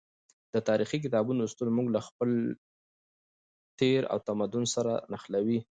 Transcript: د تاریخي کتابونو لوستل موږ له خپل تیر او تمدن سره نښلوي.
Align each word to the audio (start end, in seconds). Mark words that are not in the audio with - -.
د 0.53 0.55
تاریخي 0.69 0.97
کتابونو 1.05 1.39
لوستل 1.41 1.69
موږ 1.77 1.87
له 1.95 2.01
خپل 2.07 2.29
تیر 3.79 4.01
او 4.11 4.17
تمدن 4.27 4.63
سره 4.75 4.93
نښلوي. 5.11 5.59